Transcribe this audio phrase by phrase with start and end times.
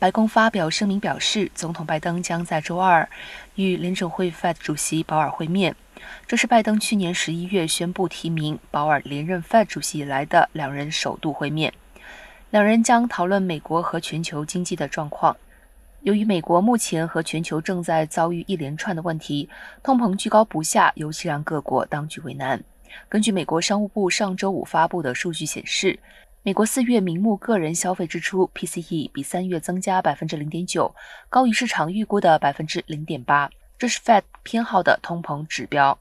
[0.00, 3.08] 白宫发表声明表示，总统拜登将在周二
[3.56, 5.74] 与联准会 Fed 主席保尔会面。
[6.24, 11.74] 这是拜登去年十一月宣布提名保尔连任 Fed 主席以来的两人首度会面。
[12.50, 15.36] 两人将讨论美国和全球经济的状况。
[16.02, 19.48] 由于美国目前和全球正在遭遇一连串的问题，
[19.82, 22.62] 通膨居高不下，尤其让各国当局为难。
[23.08, 25.98] 根据美国商务部上周五发布的数据显示。
[26.48, 30.94] 美国四月名目个人消费支出 （PCE） 比三月增加百分之零点九，
[31.28, 33.50] 高于市场预估的百分之零点八。
[33.76, 35.98] 这是 Fed 偏好的通膨指标。